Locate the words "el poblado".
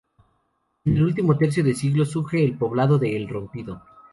2.43-2.97